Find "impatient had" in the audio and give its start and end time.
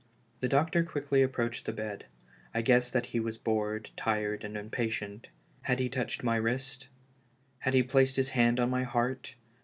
4.57-5.77